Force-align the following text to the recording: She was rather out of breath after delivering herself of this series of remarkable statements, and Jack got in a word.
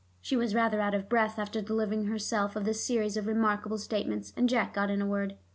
She 0.19 0.35
was 0.35 0.55
rather 0.55 0.81
out 0.81 0.95
of 0.95 1.07
breath 1.07 1.37
after 1.37 1.61
delivering 1.61 2.05
herself 2.05 2.55
of 2.55 2.65
this 2.65 2.83
series 2.83 3.17
of 3.17 3.27
remarkable 3.27 3.77
statements, 3.77 4.33
and 4.35 4.49
Jack 4.49 4.73
got 4.73 4.89
in 4.89 4.99
a 4.99 5.05
word. 5.05 5.37